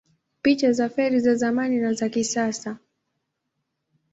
Picha 0.41 0.71
za 0.73 0.89
feri 0.89 1.19
za 1.19 1.35
zamani 1.35 1.77
na 1.79 1.93
za 1.93 2.09
kisasa 2.09 2.77